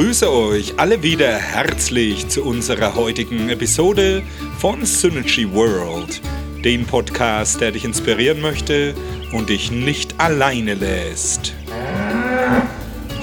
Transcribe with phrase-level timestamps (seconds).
[0.00, 4.22] begrüße euch alle wieder herzlich zu unserer heutigen Episode
[4.58, 6.22] von Synergy World,
[6.64, 8.94] dem Podcast, der dich inspirieren möchte
[9.34, 11.52] und dich nicht alleine lässt.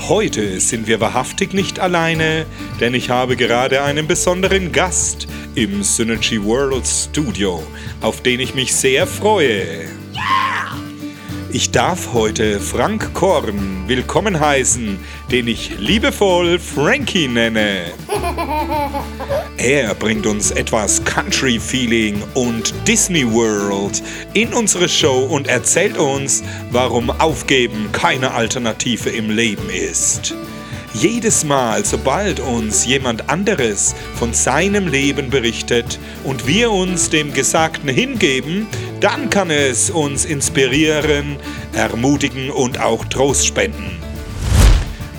[0.08, 2.46] Heute sind wir wahrhaftig nicht alleine,
[2.80, 7.64] denn ich habe gerade einen besonderen Gast im Synergy World Studio,
[8.02, 9.90] auf den ich mich sehr freue.
[11.52, 15.00] Ich darf heute Frank Korn willkommen heißen,
[15.32, 17.94] den ich liebevoll Frankie nenne.
[19.58, 26.44] Er bringt uns etwas Country Feeling und Disney World in unsere Show und erzählt uns,
[26.72, 30.36] warum Aufgeben keine Alternative im Leben ist.
[30.94, 37.88] Jedes Mal, sobald uns jemand anderes von seinem Leben berichtet und wir uns dem Gesagten
[37.88, 38.66] hingeben,
[39.00, 41.38] dann kann es uns inspirieren,
[41.74, 43.98] ermutigen und auch Trost spenden.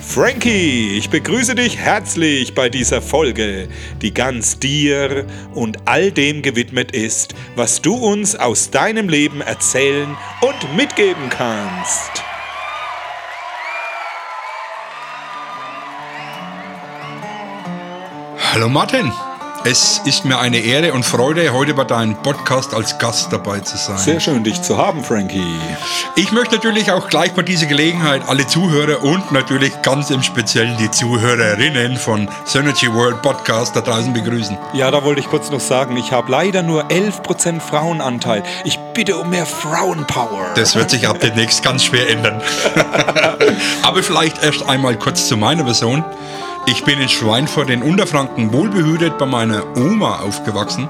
[0.01, 3.69] Frankie, ich begrüße dich herzlich bei dieser Folge,
[4.01, 10.17] die ganz dir und all dem gewidmet ist, was du uns aus deinem Leben erzählen
[10.41, 12.23] und mitgeben kannst.
[18.51, 19.11] Hallo Martin.
[19.65, 23.75] Es ist mir eine Ehre und Freude, heute bei deinem Podcast als Gast dabei zu
[23.77, 23.97] sein.
[23.97, 25.43] Sehr schön, dich zu haben, Frankie.
[26.15, 30.77] Ich möchte natürlich auch gleich bei dieser Gelegenheit alle Zuhörer und natürlich ganz im Speziellen
[30.77, 34.57] die Zuhörerinnen von Synergy World Podcast da draußen begrüßen.
[34.73, 38.43] Ja, da wollte ich kurz noch sagen, ich habe leider nur 11% Frauenanteil.
[38.63, 40.53] Ich bitte um mehr Frauenpower.
[40.55, 42.41] Das wird sich ab demnächst ganz schwer ändern.
[43.83, 46.05] Aber vielleicht erst einmal kurz zu meiner Person.
[46.69, 50.87] Ich bin in Schweinfurt in Unterfranken wohlbehütet bei meiner Oma aufgewachsen.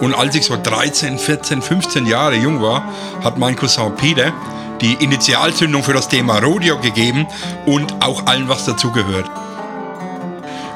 [0.00, 2.82] Und als ich so 13, 14, 15 Jahre jung war,
[3.22, 4.32] hat mein Cousin Peter
[4.80, 7.26] die Initialzündung für das Thema Rodeo gegeben
[7.66, 9.30] und auch allen, was dazugehört.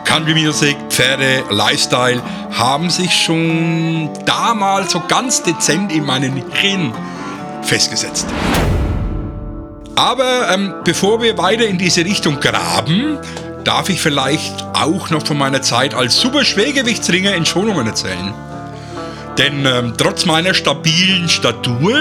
[0.05, 6.93] Country Music, Pferde, Lifestyle haben sich schon damals so ganz dezent in meinen Hirn
[7.63, 8.27] festgesetzt.
[9.97, 13.19] Aber ähm, bevor wir weiter in diese Richtung graben,
[13.65, 18.35] darf ich vielleicht auch noch von meiner Zeit als Superschwergewichtsringer in Schonungen erzählen.
[19.39, 21.93] Denn ähm, trotz meiner stabilen Statur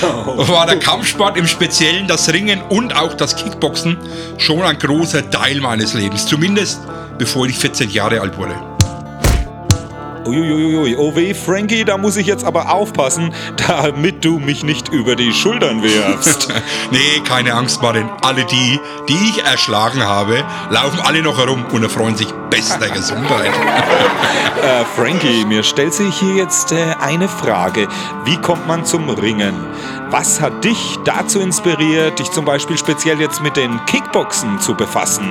[0.00, 3.96] war der Kampfsport im Speziellen das Ringen und auch das Kickboxen
[4.38, 6.26] schon ein großer Teil meines Lebens.
[6.26, 6.80] Zumindest
[7.18, 8.73] bevor ich 14 Jahre alt wurde.
[10.26, 13.34] Uiuiui, oh weh, Frankie, da muss ich jetzt aber aufpassen,
[13.68, 16.48] damit du mich nicht über die Schultern wirfst.
[16.90, 18.08] nee, keine Angst, Martin.
[18.22, 23.52] Alle die, die ich erschlagen habe, laufen alle noch herum und erfreuen sich bester Gesundheit.
[24.62, 27.88] äh, Frankie, mir stellt sich hier jetzt äh, eine Frage.
[28.24, 29.54] Wie kommt man zum Ringen?
[30.10, 35.28] Was hat dich dazu inspiriert, dich zum Beispiel speziell jetzt mit den Kickboxen zu befassen?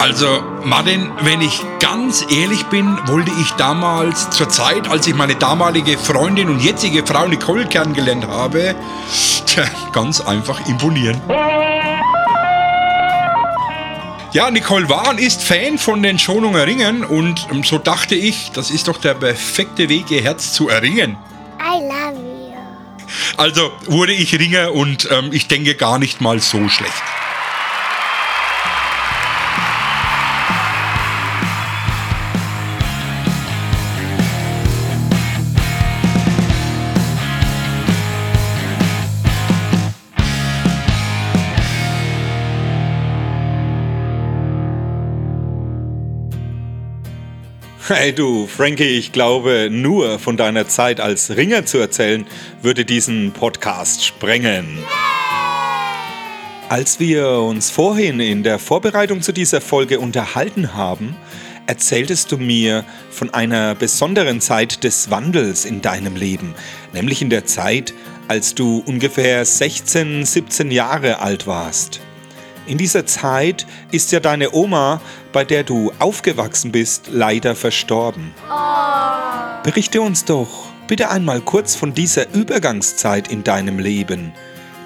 [0.00, 5.34] Also, Martin, wenn ich ganz ehrlich bin, wollte ich damals zur Zeit, als ich meine
[5.34, 8.74] damalige Freundin und jetzige Frau Nicole kennengelernt habe,
[9.46, 11.20] tja, ganz einfach imponieren.
[14.32, 18.52] Ja, Nicole war und ist Fan von den Schonunger Ringen und ähm, so dachte ich,
[18.54, 21.18] das ist doch der perfekte Weg, ihr Herz zu erringen.
[21.60, 22.56] I love you.
[23.36, 27.02] Also wurde ich Ringer und ähm, ich denke gar nicht mal so schlecht.
[47.92, 52.24] Hey du, Frankie, ich glaube, nur von deiner Zeit als Ringer zu erzählen,
[52.62, 54.78] würde diesen Podcast sprengen.
[56.68, 61.16] Als wir uns vorhin in der Vorbereitung zu dieser Folge unterhalten haben,
[61.66, 66.54] erzähltest du mir von einer besonderen Zeit des Wandels in deinem Leben,
[66.92, 67.92] nämlich in der Zeit,
[68.28, 72.00] als du ungefähr 16, 17 Jahre alt warst.
[72.70, 75.00] In dieser Zeit ist ja deine Oma,
[75.32, 78.32] bei der du aufgewachsen bist, leider verstorben.
[79.64, 84.32] Berichte uns doch bitte einmal kurz von dieser Übergangszeit in deinem Leben.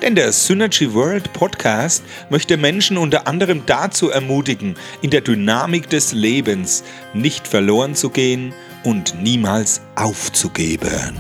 [0.01, 6.13] Denn der Synergy World Podcast möchte Menschen unter anderem dazu ermutigen, in der Dynamik des
[6.13, 11.13] Lebens nicht verloren zu gehen und niemals aufzugeben.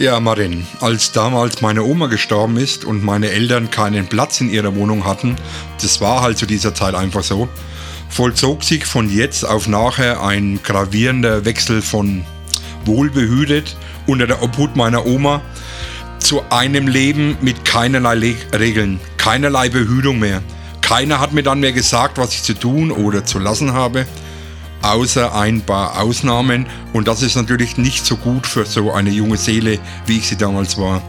[0.00, 4.74] Ja, Marin, als damals meine Oma gestorben ist und meine Eltern keinen Platz in ihrer
[4.74, 5.36] Wohnung hatten,
[5.82, 7.50] das war halt zu dieser Zeit einfach so,
[8.08, 12.24] vollzog sich von jetzt auf nachher ein gravierender Wechsel von
[12.86, 13.76] wohlbehütet
[14.06, 15.42] unter der Obhut meiner Oma
[16.18, 20.40] zu einem Leben mit keinerlei Regeln, keinerlei Behütung mehr,
[20.80, 24.06] keiner hat mir dann mehr gesagt, was ich zu tun oder zu lassen habe,
[24.82, 26.66] außer ein paar Ausnahmen.
[26.92, 30.36] Und das ist natürlich nicht so gut für so eine junge Seele, wie ich sie
[30.36, 31.02] damals war.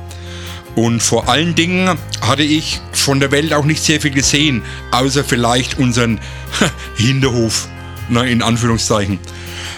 [0.75, 5.23] Und vor allen Dingen hatte ich von der Welt auch nicht sehr viel gesehen, außer
[5.23, 6.19] vielleicht unseren
[6.95, 7.67] Hinterhof,
[8.07, 9.19] na, in Anführungszeichen.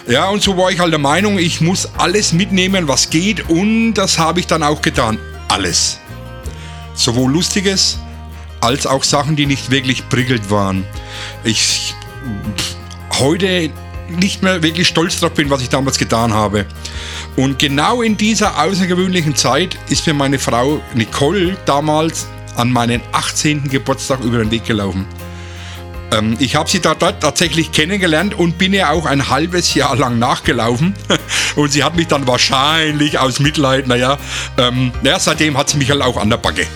[0.08, 3.96] Ja, und so war ich halt der Meinung, ich muss alles mitnehmen, was geht, und
[3.96, 5.18] das habe ich dann auch getan.
[5.48, 6.00] Alles.
[6.94, 7.98] Sowohl Lustiges
[8.62, 10.86] als auch Sachen, die nicht wirklich prickelnd waren.
[11.44, 11.96] Ich
[13.20, 13.72] heute
[14.10, 16.66] nicht mehr wirklich stolz drauf bin, was ich damals getan habe.
[17.36, 23.70] Und genau in dieser außergewöhnlichen Zeit ist mir meine Frau Nicole damals an meinen 18.
[23.70, 25.08] Geburtstag über den Weg gelaufen.
[26.12, 29.96] Ähm, ich habe sie da dort tatsächlich kennengelernt und bin ihr auch ein halbes Jahr
[29.96, 30.94] lang nachgelaufen.
[31.56, 34.18] und sie hat mich dann wahrscheinlich aus Mitleid, naja,
[34.58, 36.68] ähm, naja, seitdem hat sie mich halt auch an der Backe.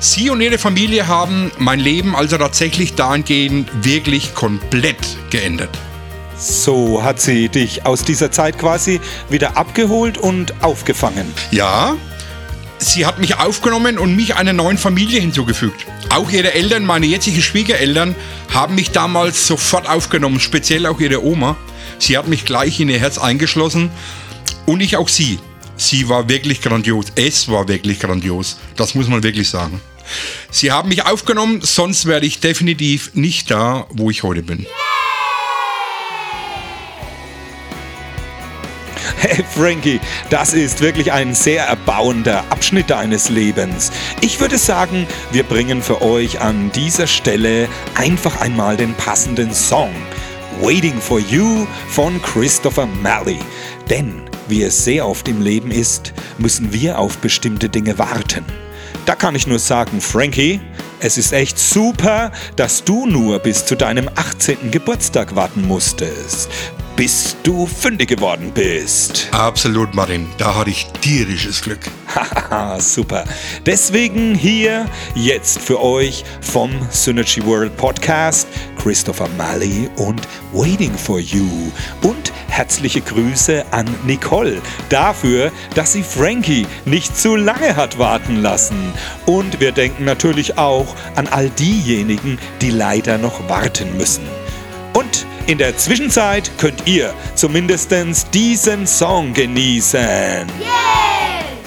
[0.00, 4.98] Sie und ihre Familie haben mein Leben also tatsächlich dahingehend wirklich komplett
[5.30, 5.70] geändert.
[6.38, 11.26] So hat sie dich aus dieser Zeit quasi wieder abgeholt und aufgefangen.
[11.50, 11.96] Ja,
[12.78, 15.84] sie hat mich aufgenommen und mich einer neuen Familie hinzugefügt.
[16.10, 18.14] Auch ihre Eltern, meine jetzigen Schwiegereltern,
[18.54, 21.56] haben mich damals sofort aufgenommen, speziell auch ihre Oma.
[21.98, 23.90] Sie hat mich gleich in ihr Herz eingeschlossen
[24.64, 25.40] und ich auch sie.
[25.76, 27.06] Sie war wirklich grandios.
[27.16, 28.58] Es war wirklich grandios.
[28.76, 29.80] Das muss man wirklich sagen.
[30.52, 34.66] Sie haben mich aufgenommen, sonst wäre ich definitiv nicht da, wo ich heute bin.
[39.20, 40.00] Hey Frankie,
[40.30, 43.90] das ist wirklich ein sehr erbauender Abschnitt deines Lebens.
[44.20, 49.90] Ich würde sagen, wir bringen für euch an dieser Stelle einfach einmal den passenden Song.
[50.60, 53.40] Waiting for You von Christopher Malley.
[53.90, 58.44] Denn, wie es sehr oft im Leben ist, müssen wir auf bestimmte Dinge warten.
[59.04, 60.60] Da kann ich nur sagen, Frankie,
[61.00, 64.70] es ist echt super, dass du nur bis zu deinem 18.
[64.70, 66.48] Geburtstag warten musstest
[66.98, 69.28] bis du fündig geworden bist.
[69.30, 70.26] Absolut, Martin.
[70.36, 71.78] Da hatte ich tierisches Glück.
[72.12, 73.24] Haha, super.
[73.64, 74.84] Deswegen hier
[75.14, 78.48] jetzt für euch vom Synergy World Podcast
[78.82, 81.70] Christopher Malley und Waiting for You.
[82.02, 88.92] Und herzliche Grüße an Nicole dafür, dass sie Frankie nicht zu lange hat warten lassen.
[89.24, 94.26] Und wir denken natürlich auch an all diejenigen, die leider noch warten müssen.
[94.94, 97.92] Und in der Zwischenzeit könnt ihr zumindest
[98.34, 100.00] diesen Song genießen.
[100.00, 100.88] Yeah!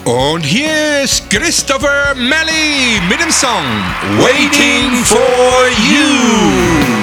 [0.04, 3.64] Und hier ist Christopher Melly mit dem Song
[4.18, 7.01] Waiting for You.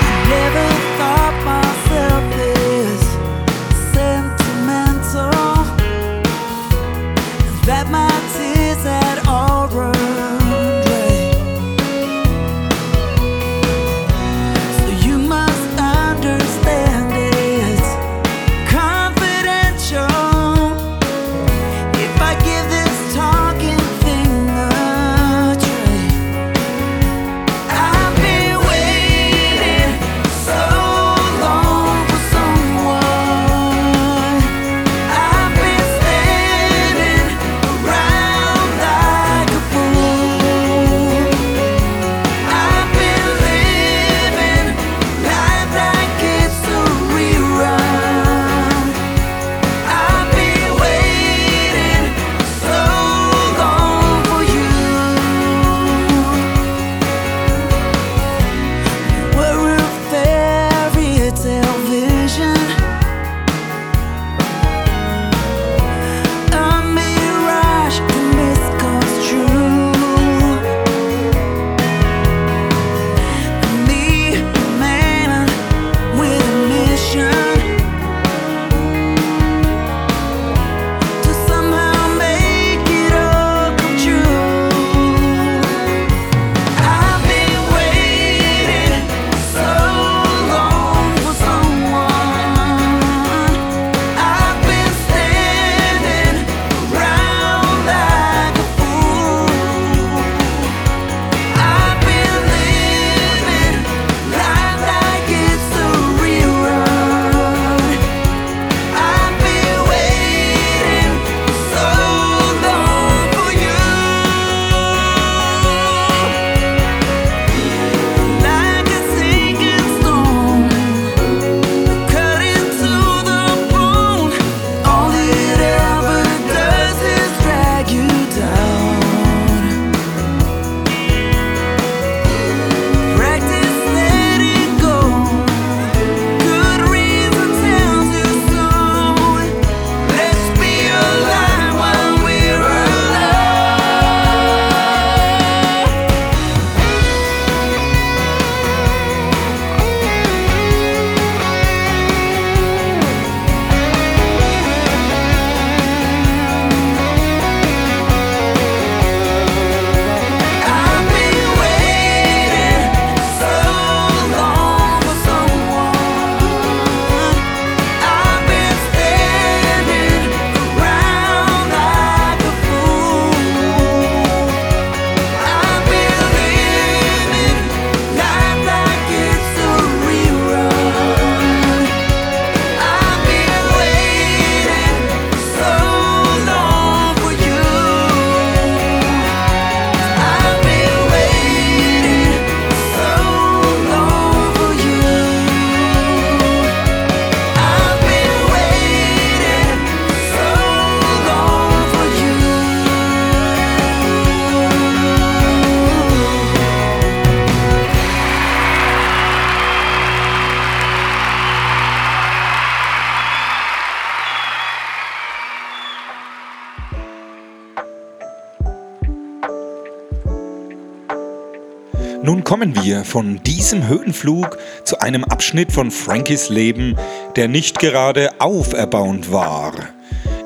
[222.23, 226.97] Nun kommen wir von diesem Höhenflug zu einem Abschnitt von Frankies Leben,
[227.37, 229.73] der nicht gerade auferbauend war.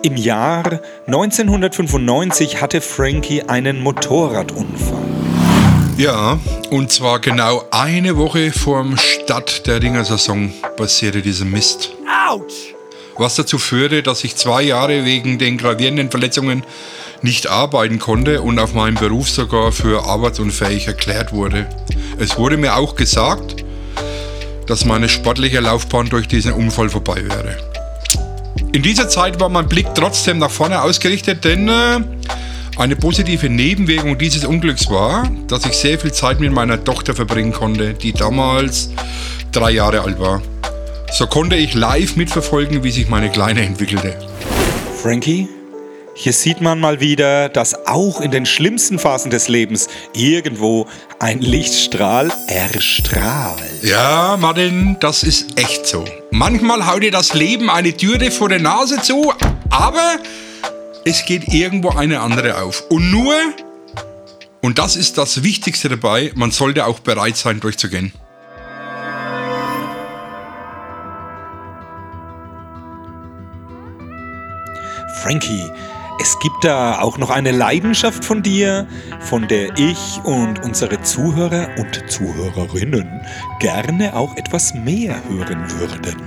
[0.03, 5.03] Im Jahr 1995 hatte Frankie einen Motorradunfall.
[5.97, 6.39] Ja,
[6.71, 11.93] und zwar genau eine Woche vorm Start der Ringersaison passierte dieser Mist.
[12.29, 12.75] Autsch!
[13.17, 16.65] Was dazu führte, dass ich zwei Jahre wegen den gravierenden Verletzungen
[17.23, 21.67] nicht arbeiten konnte und auf meinem Beruf sogar für arbeitsunfähig erklärt wurde.
[22.19, 23.65] Es wurde mir auch gesagt,
[24.67, 27.57] dass meine sportliche Laufbahn durch diesen Unfall vorbei wäre.
[28.73, 32.01] In dieser Zeit war mein Blick trotzdem nach vorne ausgerichtet, denn äh,
[32.79, 37.53] eine positive Nebenwirkung dieses Unglücks war, dass ich sehr viel Zeit mit meiner Tochter verbringen
[37.53, 38.91] konnte, die damals
[39.53, 40.41] drei Jahre alt war.
[41.13, 44.17] So konnte ich live mitverfolgen, wie sich meine Kleine entwickelte.
[45.03, 45.49] Frankie,
[46.15, 50.87] hier sieht man mal wieder, dass auch in den schlimmsten Phasen des Lebens irgendwo
[51.19, 53.83] ein Lichtstrahl erstrahlt.
[53.83, 56.05] Ja, Martin, das ist echt so.
[56.31, 59.33] Manchmal haut dir das Leben eine Türe vor der Nase zu,
[59.71, 60.17] aber
[61.05, 62.85] es geht irgendwo eine andere auf.
[62.91, 63.35] Und nur,
[64.61, 68.13] und das ist das Wichtigste dabei, man sollte auch bereit sein, durchzugehen.
[75.23, 75.71] Frankie,
[76.23, 78.87] es gibt da auch noch eine Leidenschaft von dir,
[79.19, 83.23] von der ich und unsere Zuhörer und Zuhörerinnen
[83.59, 86.23] gerne auch etwas mehr hören würden.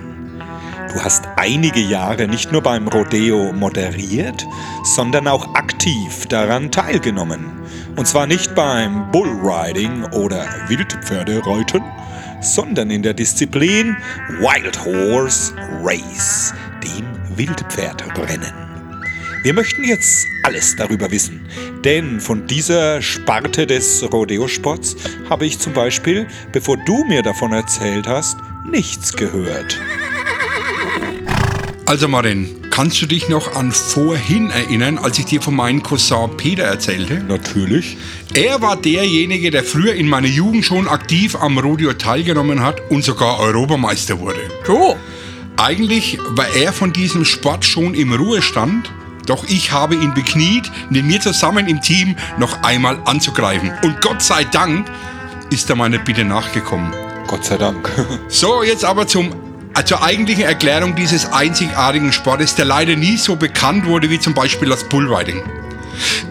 [0.93, 4.45] Du hast einige Jahre nicht nur beim Rodeo moderiert,
[4.83, 7.45] sondern auch aktiv daran teilgenommen.
[7.95, 11.81] Und zwar nicht beim Bullriding oder Wildpferdereiten,
[12.41, 13.95] sondern in der Disziplin
[14.39, 18.64] Wild Horse Race, dem Wildpferdrennen.
[19.45, 21.47] Wir möchten jetzt alles darüber wissen,
[21.83, 24.95] denn von dieser Sparte des Rodeo-Sports
[25.29, 29.79] habe ich zum Beispiel, bevor du mir davon erzählt hast, nichts gehört.
[31.85, 36.35] Also Marin, kannst du dich noch an vorhin erinnern, als ich dir von meinem Cousin
[36.37, 37.23] Peter erzählte?
[37.23, 37.97] Natürlich.
[38.33, 43.03] Er war derjenige, der früher in meiner Jugend schon aktiv am Rodeo teilgenommen hat und
[43.03, 44.41] sogar Europameister wurde.
[44.67, 44.95] Cool.
[45.57, 48.91] Eigentlich war er von diesem Sport schon im Ruhestand
[49.25, 53.71] doch ich habe ihn bekniet, mit mir zusammen im Team noch einmal anzugreifen.
[53.83, 54.87] Und Gott sei Dank
[55.49, 56.93] ist er meiner Bitte nachgekommen.
[57.27, 57.89] Gott sei Dank.
[58.27, 59.33] so, jetzt aber zum
[59.83, 64.69] zur eigentlichen Erklärung dieses einzigartigen Sportes, der leider nie so bekannt wurde wie zum Beispiel
[64.69, 65.43] das Bullriding.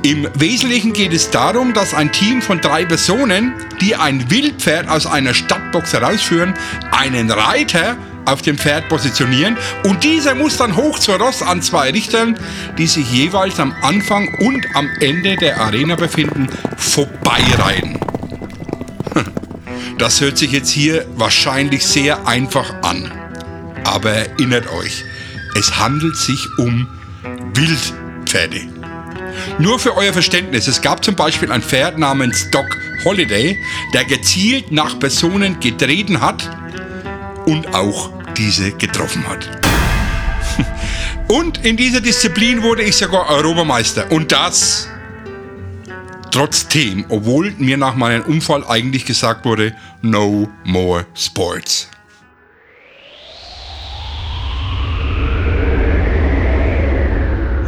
[0.03, 5.07] Im Wesentlichen geht es darum, dass ein Team von drei Personen, die ein Wildpferd aus
[5.07, 6.55] einer Stadtbox herausführen,
[6.91, 11.91] einen Reiter auf dem Pferd positionieren und dieser muss dann hoch zur Ross an zwei
[11.91, 12.39] Richtern,
[12.79, 17.99] die sich jeweils am Anfang und am Ende der Arena befinden, vorbeireihen.
[19.99, 23.13] Das hört sich jetzt hier wahrscheinlich sehr einfach an.
[23.85, 25.05] Aber erinnert euch,
[25.57, 26.89] es handelt sich um
[27.55, 28.61] Wildpferde.
[29.59, 32.67] Nur für euer Verständnis, es gab zum Beispiel ein Pferd namens Doc
[33.05, 33.57] Holiday,
[33.93, 36.51] der gezielt nach Personen getreten hat
[37.47, 39.49] und auch diese getroffen hat.
[41.29, 44.11] Und in dieser Disziplin wurde ich sogar Europameister.
[44.13, 44.89] Und das
[46.35, 51.89] trotzdem, obwohl mir nach meinem Unfall eigentlich gesagt wurde, no more sports.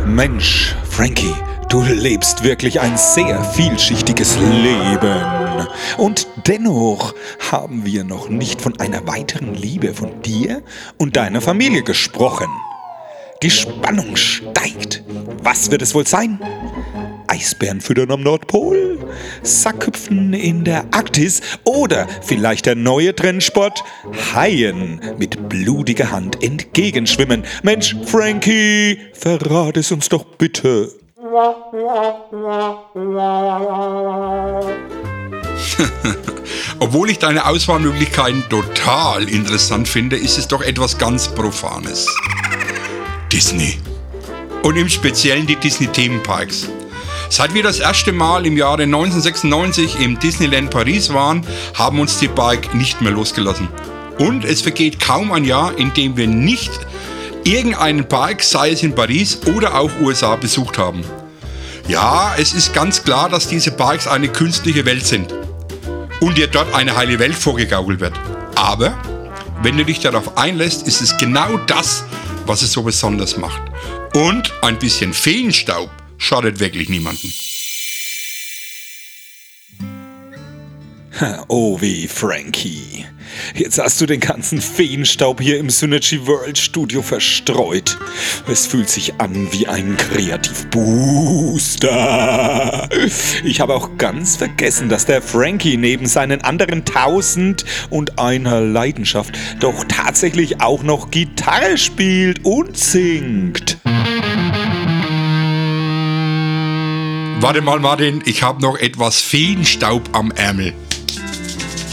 [0.04, 1.34] Mensch, Frankie,
[1.68, 5.45] du lebst wirklich ein sehr vielschichtiges Leben.
[5.96, 7.14] Und dennoch
[7.50, 10.62] haben wir noch nicht von einer weiteren Liebe von dir
[10.98, 12.48] und deiner Familie gesprochen.
[13.42, 15.02] Die Spannung steigt.
[15.42, 16.40] Was wird es wohl sein?
[17.28, 18.98] Eisbären füttern am Nordpol?
[19.42, 21.42] Sackhüpfen in der Arktis?
[21.64, 23.84] Oder vielleicht der neue Trendsport?
[24.34, 27.44] Haien mit blutiger Hand entgegenschwimmen.
[27.62, 30.92] Mensch, Frankie, verrate es uns doch bitte.
[36.78, 42.06] Obwohl ich deine Auswahlmöglichkeiten total interessant finde, ist es doch etwas ganz Profanes.
[43.32, 43.78] Disney.
[44.62, 46.68] Und im Speziellen die Disney-Themenparks.
[47.28, 51.44] Seit wir das erste Mal im Jahre 1996 im Disneyland Paris waren,
[51.74, 53.68] haben uns die Park nicht mehr losgelassen.
[54.18, 56.72] Und es vergeht kaum ein Jahr, in dem wir nicht
[57.44, 61.04] irgendeinen Park, sei es in Paris oder auch USA, besucht haben.
[61.88, 65.32] Ja, es ist ganz klar, dass diese Parks eine künstliche Welt sind
[66.20, 68.14] und dir dort eine heile Welt vorgegaukelt wird.
[68.54, 68.96] Aber
[69.62, 72.04] wenn du dich darauf einlässt, ist es genau das,
[72.46, 73.62] was es so besonders macht.
[74.14, 77.32] Und ein bisschen Feenstaub schadet wirklich niemanden.
[81.48, 83.06] Oh wie Frankie.
[83.54, 87.98] Jetzt hast du den ganzen Feenstaub hier im Synergy World Studio verstreut.
[88.48, 92.88] Es fühlt sich an wie ein Kreativbooster.
[93.44, 99.36] Ich habe auch ganz vergessen, dass der Frankie neben seinen anderen tausend und einer Leidenschaft
[99.60, 103.78] doch tatsächlich auch noch Gitarre spielt und singt.
[107.38, 110.72] Warte mal, Martin, ich habe noch etwas Feenstaub am Ärmel.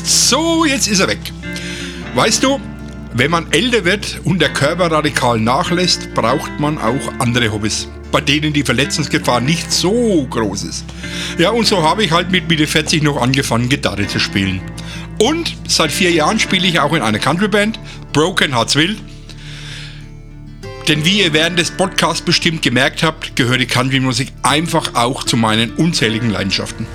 [0.04, 1.20] So, jetzt ist er weg.
[2.14, 2.60] Weißt du,
[3.14, 8.20] wenn man älter wird und der Körper radikal nachlässt, braucht man auch andere Hobbys, bei
[8.20, 10.86] denen die Verletzungsgefahr nicht so groß ist.
[11.38, 14.62] Ja, und so habe ich halt mit Mitte 40 noch angefangen, Gitarre zu spielen.
[15.20, 17.80] Und seit vier Jahren spiele ich auch in einer Countryband,
[18.12, 18.98] Broken Hearts Will.
[20.90, 25.38] Denn wie ihr während des Podcasts bestimmt gemerkt habt, gehört die Country-Musik einfach auch zu
[25.38, 26.88] meinen unzähligen Leidenschaften.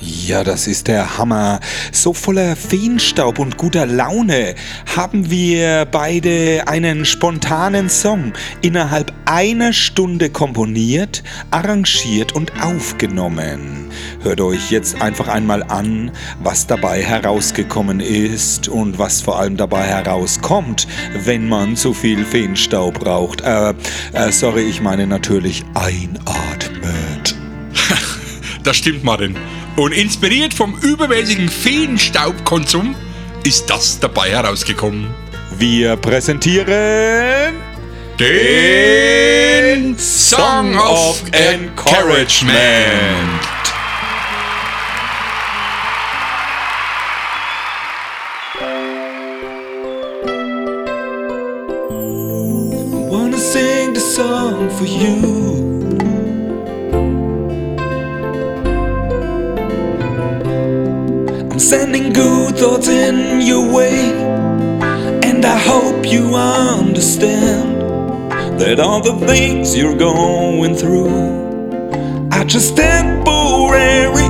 [0.00, 1.60] Ja, das ist der Hammer.
[1.92, 4.54] So voller Feenstaub und guter Laune
[4.96, 13.90] haben wir beide einen spontanen Song innerhalb einer Stunde komponiert, arrangiert und aufgenommen.
[14.22, 16.10] Hört euch jetzt einfach einmal an,
[16.42, 20.88] was dabei herausgekommen ist und was vor allem dabei herauskommt,
[21.24, 23.42] wenn man zu viel Feenstaub braucht.
[23.42, 23.74] Äh,
[24.12, 27.36] äh sorry, ich meine natürlich einatmet.
[28.64, 29.36] das stimmt, Martin.
[29.76, 32.94] Und inspiriert vom übermäßigen Feenstaubkonsum
[33.42, 35.12] ist das dabei herausgekommen.
[35.58, 37.54] Wir präsentieren
[38.20, 42.54] den Song of Encouragement.
[51.90, 55.33] I wanna sing the song for you.
[61.58, 64.12] Sending good thoughts in your way.
[65.22, 67.80] And I hope you understand
[68.60, 71.08] that all the things you're going through
[72.32, 74.28] are just temporary.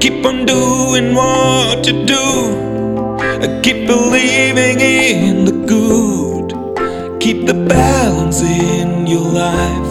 [0.00, 3.60] Keep on doing what you do.
[3.62, 7.20] Keep believing in the good.
[7.20, 9.90] Keep the balance in your life.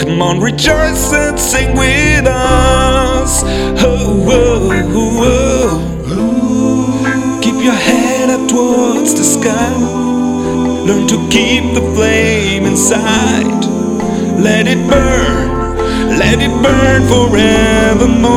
[0.00, 3.42] Come on, rejoice and sing with us.
[4.28, 9.72] Oh, oh, oh, Keep your head up towards the sky.
[10.86, 13.64] Learn to keep the flame inside.
[14.42, 15.78] Let it burn,
[16.18, 18.36] let it burn forevermore.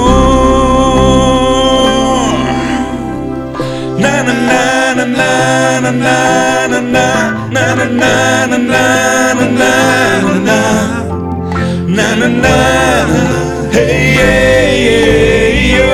[3.99, 6.01] Na na na na na na na
[6.67, 7.15] na na na
[7.49, 7.97] na na
[8.45, 9.71] na na na
[10.37, 10.59] na
[11.87, 12.55] na na na
[13.71, 15.93] Hey, hey, hey, yo.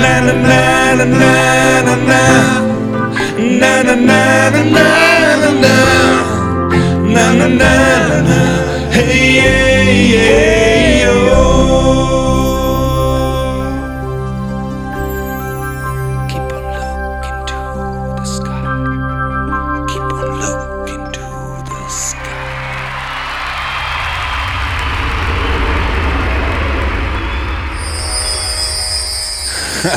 [0.00, 2.22] Na na na na na na na.
[3.60, 4.86] Na na na na na
[5.42, 5.74] na na.
[7.14, 7.72] Na na na
[8.08, 8.38] na na.
[8.92, 10.65] Hey, hey, hey.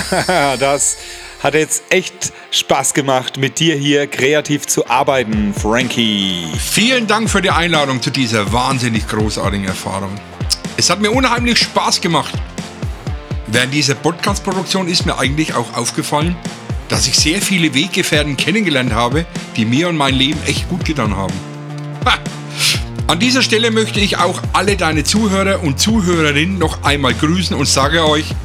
[0.60, 0.98] das
[1.42, 6.48] hat jetzt echt Spaß gemacht, mit dir hier kreativ zu arbeiten, Frankie.
[6.58, 10.14] Vielen Dank für die Einladung zu dieser wahnsinnig großartigen Erfahrung.
[10.78, 12.34] Es hat mir unheimlich Spaß gemacht.
[13.48, 16.36] Während dieser Podcast-Produktion ist mir eigentlich auch aufgefallen,
[16.88, 21.16] dass ich sehr viele Weggefährten kennengelernt habe, die mir und mein Leben echt gut getan
[21.16, 21.34] haben.
[22.06, 22.14] Ha!
[23.08, 27.68] An dieser Stelle möchte ich auch alle deine Zuhörer und Zuhörerinnen noch einmal grüßen und
[27.68, 28.36] sage euch,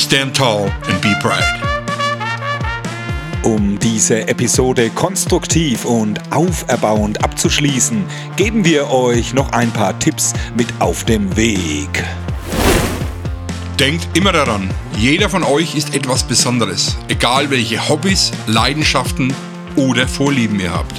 [0.00, 1.44] stand tall and be proud.
[3.42, 8.04] Um diese Episode konstruktiv und auferbauend abzuschließen,
[8.36, 12.04] geben wir euch noch ein paar Tipps mit auf dem Weg.
[13.78, 19.34] Denkt immer daran, jeder von euch ist etwas Besonderes, egal welche Hobbys, Leidenschaften
[19.76, 20.94] oder Vorlieben ihr habt.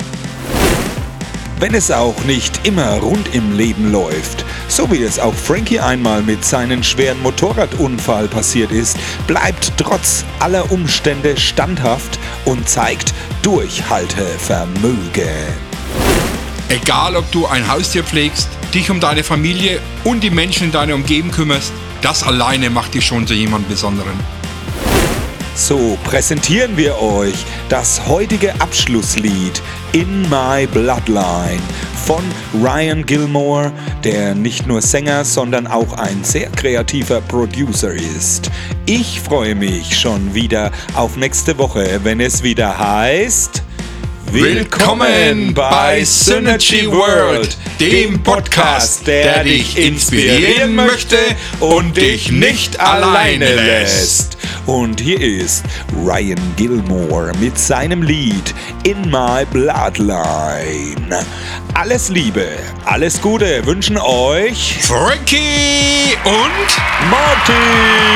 [1.59, 6.21] Wenn es auch nicht immer rund im Leben läuft, so wie es auch Frankie einmal
[6.21, 15.27] mit seinem schweren Motorradunfall passiert ist, bleibt trotz aller Umstände standhaft und zeigt Durchhaltevermögen.
[16.69, 20.95] Egal ob du ein Haustier pflegst, dich um deine Familie und die Menschen in deiner
[20.95, 24.40] Umgebung kümmerst, das alleine macht dich schon zu jemand Besonderen.
[25.53, 29.61] So präsentieren wir euch das heutige Abschlusslied
[29.91, 31.61] In My Bloodline
[32.05, 33.71] von Ryan Gilmore,
[34.03, 38.49] der nicht nur Sänger, sondern auch ein sehr kreativer Producer ist.
[38.85, 43.61] Ich freue mich schon wieder auf nächste Woche, wenn es wieder heißt...
[44.33, 51.17] Willkommen bei Synergy World, dem Podcast, der dich inspirieren möchte
[51.59, 54.37] und dich nicht alleine lässt.
[54.65, 55.65] Und hier ist
[56.01, 61.25] Ryan Gilmore mit seinem Lied In My Bloodline.
[61.73, 62.47] Alles Liebe,
[62.85, 68.11] alles Gute wünschen euch Frankie und Martin.